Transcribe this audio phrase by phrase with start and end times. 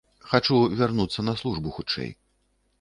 [0.29, 2.13] Хачу вярнуцца на службу хутчэй.